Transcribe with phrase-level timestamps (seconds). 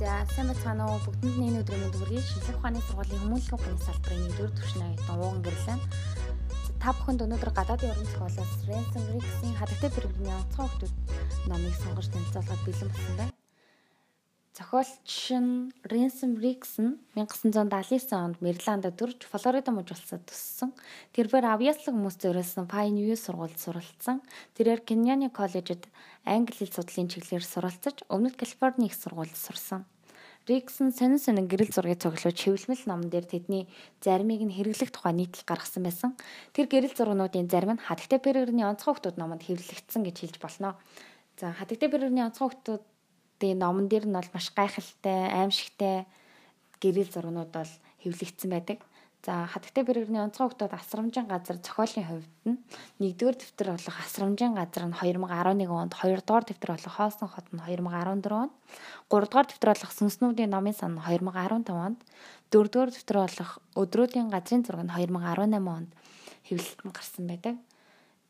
[0.00, 2.24] За сайн бацгаана уу бүгдэнд энэ өдрийн мэнд хүргэе.
[2.24, 5.80] Шинжлэх ухааны сургуулийн хүмүүнлэгийн ухааны салбарын 1-р түвшний оюутан ууган гэрлэн.
[6.80, 10.92] Та бүхэнд өнөөдөр гадаадын уран зохиолоос Ransom Riggs-ийн хадагтай бэргэрний онцгой хүмүүс
[11.52, 13.39] номыг сонгож танилцуулахад бэлэн болсон байна.
[14.60, 20.76] Зохиолч нь Ransom Riggs нь 1979 онд Мэриланда төрж Флорида мужид улсад төссөн.
[21.16, 24.20] Тэрээр авьяаслаг хүмүүс зориулсан Pine View сургуульд суралцсан.
[24.60, 25.88] Тэрээр Kenyan коллежид
[26.28, 29.88] англи хэл судлалын чиглэлээр суралцаж Өмнөд Калифорни их сургуульд сурсан.
[30.44, 33.64] Нь сонин сонин гэрэл зургийг цуглуулж хэвлэмэл номон дээр тэдний
[34.04, 36.20] заримыг нь хэрэглэх тухай нийтлэл гаргасан байсан.
[36.52, 40.76] Тэр гэрэл зургуудын зарим нь хатагтай перерний онцгой хүмүүс номонд хэвлэгдсэн гэж хэлж болно.
[41.40, 42.84] За хатагтай перерний онцгой хүмүүс
[43.40, 46.04] Тэгээ номон дээр нь бол маш гайхалтай, аимшигтай
[46.76, 47.72] гэрэл зургнууд бол
[48.04, 48.78] хэвлэгдсэн байдаг.
[49.24, 52.56] За хатагтай бэргэрний онцгой хөгтөд асрамжийн газар зохиолын хувьд нь
[53.04, 58.32] 1-р дэвтэр болох асрамжийн газар нь 2011 онд, 2-р дэвтэр болох хоосон хот нь 2014
[58.32, 58.52] онд,
[59.12, 62.00] 3-р дэвтэр болох сүнснүүдийн номын сан нь 2015 онд,
[62.48, 65.90] 4-р дэвтэр болох өдрүүдийн газрын зураг нь 2018 онд
[66.48, 67.54] хэвлэлтэн гарсан байдаг.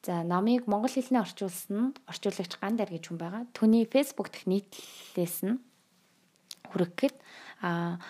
[0.01, 3.45] За номыг монгол хэлний орчуулсан орчуулагч Гандар гэж хүн байгаа.
[3.53, 5.61] Түүний Facebook дэх нийтлэлээс нь
[6.73, 7.17] хүргэхэд
[7.61, 8.01] а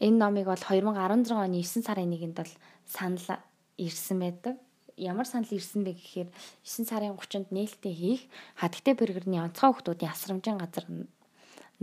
[0.00, 2.54] энэ номыг бол 2016 оны 9 сарын 1-нд бол
[2.88, 3.36] санал
[3.76, 4.56] ирсэн байдаг.
[4.96, 6.28] Ямар санал ирсэн бэ гэхээр
[6.64, 8.22] 9 сарын 30-нд нээлттэй хийх
[8.56, 10.88] хатагтай бэргэрний онцгой хүмүүсийн асрамжийн газар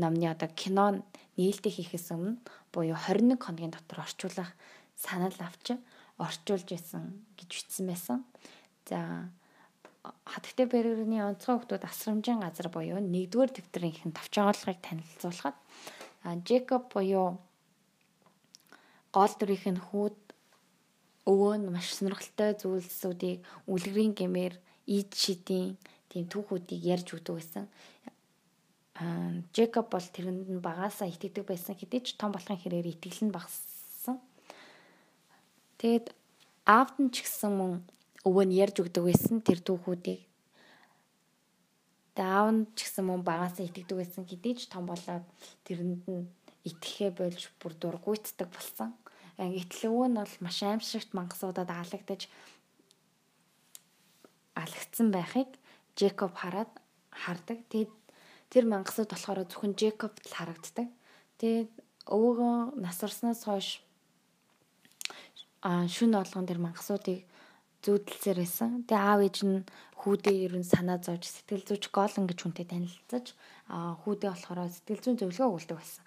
[0.01, 1.05] номны одоо кино
[1.37, 2.41] нээлттэй хийхээс өмнө
[2.73, 4.57] буюу 21 хоногийн дотор орчуулах
[4.97, 5.77] санал авч
[6.17, 8.25] орчуулж исэн гэж бичсэн байсан.
[8.87, 9.29] За
[10.25, 15.57] хатагтай баригны онцгой хүмүүс асрамжийн газар буюу 1-р дэвтрийн тавчаагаалгыг танилцуулахад
[16.47, 17.39] Джекоб буюу
[19.11, 20.17] гол дүрийн хүүд
[21.27, 24.53] өвөө нь маш сонирхолтой зүйлсүүдийг үлгэрийн гэмээр
[24.87, 25.75] ид шидийн
[26.07, 27.65] тийм түүхүүдийг ярьж өгдөг байсан.
[29.51, 34.17] Джекоб бол тэрэнд нь багаасаа итгэдэг байсан хэдий ч том болохын хэрээр итгэл нь багассан.
[35.79, 36.15] Тэгэд
[36.63, 37.73] аавд нь ч гэсэн мөн
[38.25, 40.21] өвөө нь ярьж өгдөг байсан тэр түүхүүдийг.
[42.17, 45.25] Нь ч гэсэн мөн багасаа итгэдэг байсан хэдий ч том болоод
[45.65, 46.25] тэрэнд нь
[46.65, 48.97] итгэхээ болж бүр дургуйтдаг болсон.
[49.37, 52.25] Гэтэл өвөө нь бол маш аимшигт мангасуудад аалагдаж
[54.57, 55.49] алагдсан байхыг
[55.93, 56.71] Джекоб хараад
[57.13, 57.61] хардаг.
[57.69, 57.93] Тэгээд
[58.49, 60.87] тэр мангасууд болохоор зөвхөн Джекобд л харагддаг.
[61.37, 61.71] Тэгээд
[62.09, 63.85] өвөөгөө насварснаас хойш
[65.61, 67.25] а шүн болгон тэр мангасуудыг
[67.83, 68.69] зүүдэлцээр байсан.
[68.87, 69.65] Тэгээ аав ээж нь
[70.01, 73.25] хүүдээ ерөн санаа зовж сэтгэл зүйч голон гэж хүнтэй танилцаж
[73.67, 76.03] хүүдээ болохоор сэтгэл зүйн зөвлөгөө өгүүлдэг байсан.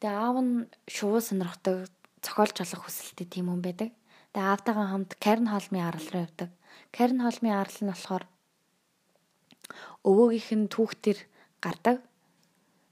[0.00, 0.54] Тэгээ аав нь
[0.90, 1.88] шувуу сонирхдаг,
[2.24, 3.90] цохолж олох хүсэлтэй тийм хүн байдаг.
[4.34, 6.50] Тэгээ аавтайгаа хамт Карн холмын арал руу явдаг.
[6.90, 8.24] Карн холмын арал нь болохоор
[10.08, 11.18] өвөөгийнх нь түүхтэр
[11.62, 11.96] гардаг.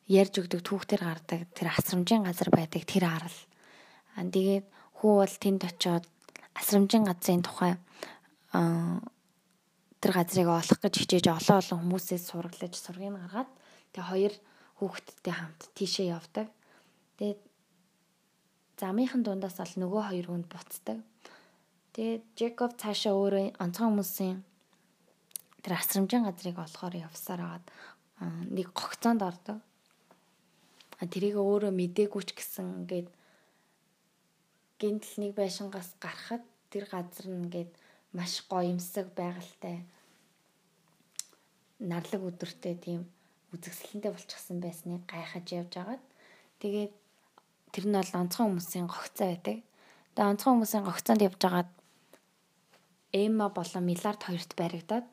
[0.08, 1.40] Ярьж өгдөг түүхтэр гардаг.
[1.56, 3.38] Тэр асрамжийн газар байдаг тэр арал.
[4.16, 4.66] Аа тэгээд
[5.00, 6.06] хүү бол тэнд очиод
[6.58, 7.76] асрамжийн газрын тухай
[10.02, 13.50] тэр газрыг олох гэж хичээж олон олон хүмүүсээс сураглаж сургыг гаргаад
[13.92, 14.34] тэгээ хоёр
[14.82, 16.50] хүүхэдтэй хамт тийшээ явдаг.
[17.16, 17.40] Тэгээд
[18.82, 20.98] замынхан дундаас бол нөгөө хоёр хүнд буцдаг.
[21.94, 24.38] Тэгээд Джекоб цаашаа өөрөө онцгой хүмүүсийн
[25.62, 27.66] тэр асрамжийн газрыг олохоор явсаар агаад
[28.50, 29.58] нэг гогцоонд ордог.
[30.98, 33.06] Тэрийг өөрөө мдээгүй ч гэсэн ингээд
[34.82, 36.42] гинтл нэг байшингаас гарахад
[36.74, 37.70] тэр газар нь ингээд
[38.18, 39.86] маш гоёмсаг байгальтай
[41.78, 43.00] нарлаг өдөртэй тийм
[43.54, 46.02] үзэгсэлэнтэй болчихсон байсныг гайхаж явж агаад
[46.58, 46.92] тэгээд
[47.72, 49.56] тэр нь бол онцгой хүмүүсийн гогцоо байдаг.
[50.12, 51.70] Тэгээд онцгой хүмүүсийн гогцоонд явж агаад
[53.12, 55.06] Эмма болон Милард хоёрт баригдаад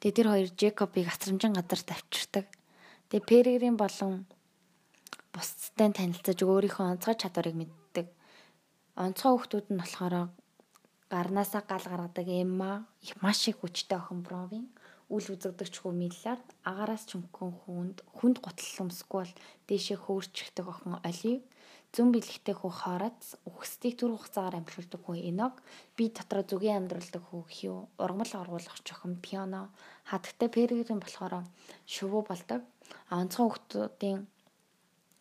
[0.00, 2.46] тэгээд тэр хоёр Джекобыг асрамжин газар тавьчирдаг.
[3.08, 4.26] Тэгээд Перерийн болон
[5.34, 7.70] бусдтай танилцаж өөрийнхөө онцгой чадварыг мэд
[9.02, 10.14] онцгой хүүхдүүд нь болохоор
[11.12, 12.70] гарнаасаа гал гаргадаг Эмма
[13.22, 14.66] маш их хүчтэй охин Бровин
[15.14, 19.32] үл үзэгдэгч хүү Миллард агаараас чөнгөн хүнд хүнд гутлал өмсгөл
[19.66, 21.42] дээшээ хөөрчихдэг охин Олив
[21.94, 25.54] зүүн бэлэгтэй хүү Хорац үхсдийг түр хугацаагаар амжилтдаг хүү Энок
[25.96, 29.74] би дотроо зүгийн амьдралдаг хүү Хью ургамал оргуулах охин Пиано
[30.10, 31.46] хатагтай Пергерийн болохоор
[31.94, 32.62] шувуу болдог
[33.10, 34.20] онцгой хүүхдүүдийн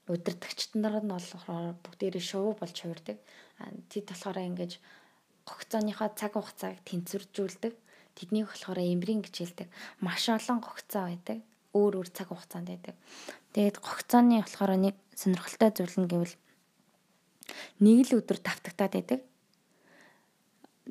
[0.07, 3.17] удирдахчид нар нь болохоор бүгдээрээ шувуу болж хувирдаг.
[3.59, 4.81] Тэд болохоор ингэж
[5.45, 7.73] гогцооныхоо цаг хугацааг тэнцвэржүүлдэг.
[8.17, 9.67] Тэднийг болохоор эмбрийн гэж хэлдэг.
[9.99, 11.39] Маш олон гогцоо байдаг.
[11.73, 12.95] Өөр өөр цаг хугацаанд байдаг.
[13.53, 16.35] Тэгээд гогцооны болохоор нэг сонирхолтой зүйл нь гэвэл
[17.81, 19.19] нэг л өдөр давтагтаад байдаг.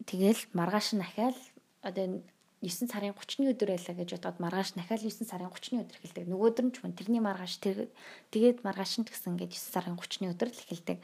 [0.07, 1.39] Тэгэл маргааш нь ахаал
[1.83, 2.23] одоо
[2.63, 6.31] 9 сарын 30-ны өдөр байлаа гэж бодоод маргааш дахиад 9 сарын 30-ны өдөр эхэлдэг.
[6.31, 10.49] Нөгөөдөр нь ч мөн тэрний маргааш тэгээд маргааш нь гэсэн ингээд 9 сарын 30-ны өдөр
[10.55, 10.99] л эхэлдэг.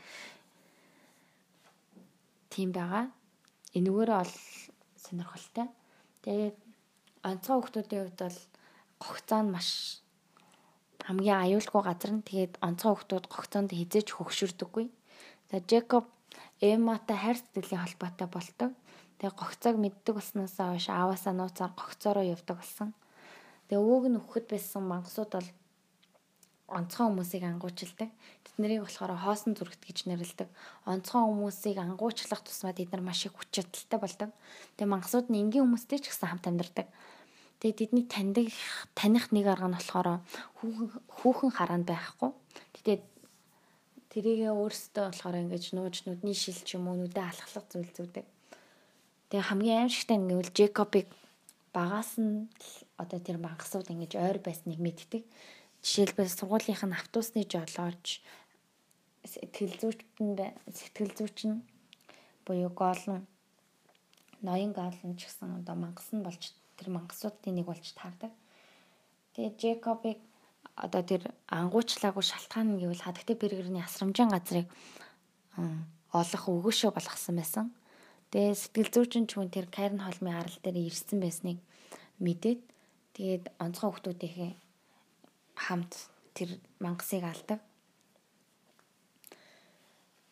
[2.59, 3.07] Тийм байгаа.
[3.79, 4.35] Энүүгээрээ ол
[4.99, 5.71] сонирхолтой.
[6.27, 6.59] Тэгээд
[7.23, 8.39] онцгой хүмүүсийн хувьд бол
[8.99, 9.69] гогцоо нь маш
[11.07, 14.91] хамгийн аюулгүй газар нь тэгээд онцгой хүмүүс гогцоонд хизээж хөгшөрдөггүй.
[15.55, 16.11] За Джекоб
[16.59, 18.71] Эмматай хайр сэтгэлийн холбоотой болдог.
[19.23, 22.91] Тэгээ гогцоог мэддэг болсноос хойш ааваасаа нууцаар гогцоороо явдаг болсон.
[23.71, 25.51] Тэгээ өвөөг нь өгөхөд байсан мангасууд бол
[26.69, 28.13] онцгой хүмүүсийг ангуучилдаг.
[28.45, 30.49] Тэднийг болохоор хоосон зүрхт гэж нэрлэдэг.
[30.85, 34.31] Онцгой хүмүүсийг ангуучлах тусмаа тэд нар маш их хүч чадалтай болдог.
[34.77, 36.87] Тэгээ мангасууд нь энгийн хүмүүстэй ч гэсэн хамт амьдардаг.
[37.65, 38.47] Тэгээ тэдний таньдаг
[38.93, 40.21] таних нэг арга нь болохоор
[41.09, 42.31] хүүхэн хараанд байхгүй.
[42.77, 42.99] Тэгээ
[44.13, 48.27] тэрийгээ өөрсдөө болохоор ингэж нууж нүдний шил ч юм уу нүдэ алхахлах зүйл зүйдэг.
[49.33, 51.09] Тэгээ хамгийн аимшигтай нь гэвэл Джекобыг
[51.73, 52.49] багаас нь
[52.97, 55.23] одоо тэр мангасууд ингэж ойр байсныг мэддэг.
[55.83, 58.21] Жишээлбэл сургуулийнх нь автобусны жолооч
[59.25, 60.31] сэтгэл зүйчтэн
[60.73, 61.63] сэтгэл зүйч нь
[62.47, 63.27] буюу гоолн
[64.43, 68.33] ноён гоолн ч гэсэн одоо мангас нь болж тэр мангасуудын нэг болж таардаг.
[69.35, 70.19] Тэгээ Джекобыг
[70.75, 74.67] одоо тэр ангуучлаагүй шалтгаан нь гэвэл хадагтай бэргэрний асрамжийн газрыг
[76.15, 77.67] олох өгөөшөө болгосон байсан.
[78.31, 81.59] Тэгээ сэтгэл зүйчин ч хүн тэр Карен холмын арал дээр ирсэн байсныг
[82.23, 82.61] мэдээд
[83.17, 84.53] тэгээд онцгой хүмүүсийнхээ
[85.59, 85.93] хамт
[86.39, 87.59] тэр мангасыг алдаг.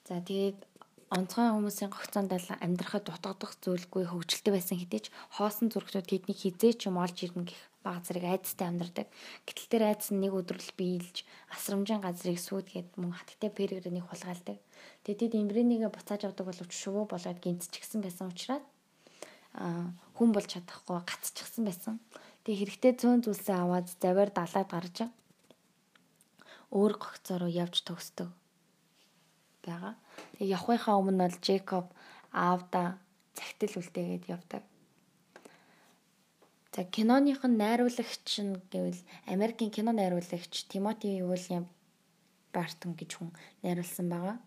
[0.07, 0.63] За тэгээд
[1.11, 2.31] онцгой хүмүүсийн гогцоонд
[2.63, 7.63] амьдрахад дутагдах зүйлгүй хөвгөлтэй байсан хэдий ч хоосон зүрхтүүд тэдний хизээч юм олж ирнэ гэх
[7.87, 9.07] баг зэрэг айцтай амьдардаг.
[9.47, 11.23] Гэтэл тэр айц нь нэг өдрөл биелж
[11.55, 14.59] асрамжийн газрыг сүйдгээд мөн хатгтай перегрэнийг хулгайлдаг.
[15.07, 18.67] Тэгээд тэд эмбренийгээ буцааж авдаг боловч шувуу болоод гинцчихсэн байсан учраас
[19.55, 21.95] хүн болж чадахгүй гацчихсан байсан.
[22.47, 25.11] Тэгээ хэрэгтэй зүүн зүйлсээ аваад заваар далаад гарч
[26.71, 28.31] өөр гогцороо явж төгсдөг
[29.67, 29.99] байгаа.
[30.39, 31.87] Тэгээ явахынхаа өмнө бол Джейкоб
[32.31, 33.03] аавда
[33.35, 34.63] цагтл үлдээгээд явдаг.
[36.71, 41.67] За киноных нь найруулагч нь гэвэл Америкийн кино найруулагч Тимоти Уильям
[42.55, 43.35] Бартон гэж хүн
[43.67, 44.39] найруулсан байгаа.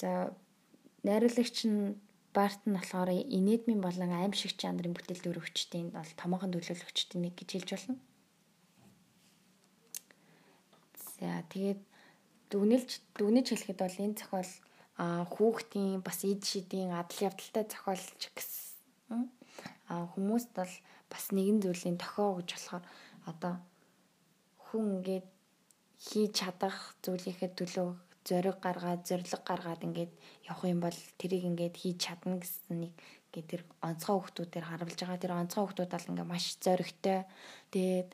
[0.00, 0.32] За
[1.04, 2.00] найруулагч нь
[2.36, 7.96] Бартон болохоор инээдмийн болон аимшиг чанарын бүтээл төрөвчдийн бол томоохон төлөөлөгчдийн нэг гэж хэлж болно.
[11.16, 11.80] За тэгээд
[12.52, 14.52] дүгнэлж дүгнэж хэлэхэд бол энэ зохиол
[15.32, 19.24] хүүхдийн бас эд шидийн адал явдалтай зохиолч гэсэн
[19.88, 20.74] хүмүүст бол
[21.08, 22.84] бас нэгэн зүйлийн тохио гэж болохоор
[23.30, 23.54] одоо
[24.64, 25.26] хүн ингээд
[26.06, 27.90] хийж чадах зүйлийнхээ төлөө
[28.26, 30.12] зориг гаргаад зориг гаргаад ингээд
[30.50, 32.92] явах юм бол тэрийг ингээд хийж чадна гэсэн нэг
[33.30, 35.22] ингээд тэр онцгой хүмүүсээр харуулж байгаа.
[35.22, 37.18] Тэр онцгой хүмүүс бол ингээд маш зоригтой.
[37.70, 38.10] Тэгээд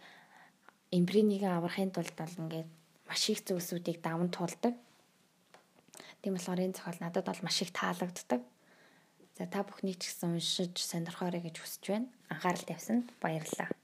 [0.92, 2.68] эмбринийг аврахын тулд бол ингээд
[3.08, 4.74] маш их зүйлсүүдийг даван туулдаг.
[6.20, 8.42] Тийм болохоор энэ зохиол надад бол маш их таалагддаг.
[9.38, 12.08] За та бүхний ч гэсэн уншиж сонирхоорой гэж хүсэж байна.
[12.28, 13.81] Анхаарал тавьсанд баярлалаа.